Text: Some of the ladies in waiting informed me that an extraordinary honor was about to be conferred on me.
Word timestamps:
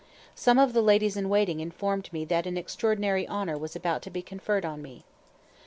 Some 0.33 0.57
of 0.57 0.73
the 0.73 0.81
ladies 0.81 1.15
in 1.15 1.29
waiting 1.29 1.59
informed 1.59 2.11
me 2.11 2.25
that 2.25 2.47
an 2.47 2.57
extraordinary 2.57 3.27
honor 3.27 3.55
was 3.55 3.75
about 3.75 4.01
to 4.01 4.09
be 4.09 4.23
conferred 4.23 4.65
on 4.65 4.81
me. 4.81 5.05